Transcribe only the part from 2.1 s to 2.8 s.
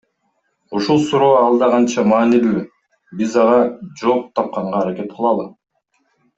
маанилүү,